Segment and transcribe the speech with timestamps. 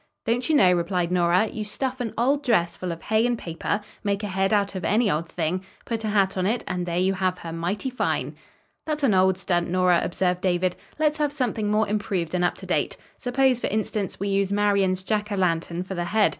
[0.25, 1.45] "Don't you know?" replied Nora.
[1.49, 4.83] "You stuff an old dress full of hay and paper, make a head out of
[4.83, 8.35] any old thing, put a hat on it, and there you have her mighty fine."
[8.87, 10.75] "That's an old stunt, Nora," observed David.
[10.97, 12.97] "Let's have something more improved and up to date.
[13.19, 16.29] Suppose, for instance, we use Marian's Jack o' lantern for the head.